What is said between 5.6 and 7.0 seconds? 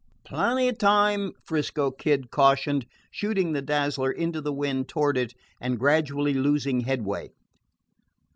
and gradually losing